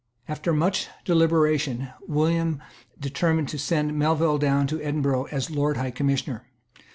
After 0.27 0.51
much 0.51 0.87
deliberation 1.05 1.89
William 2.07 2.59
determined 2.99 3.49
to 3.49 3.59
send 3.59 3.93
Melville 3.93 4.39
down 4.39 4.65
to 4.65 4.81
Edinburgh 4.81 5.25
as 5.25 5.51
Lord 5.51 5.77
High 5.77 5.91
Commissioner. 5.91 6.47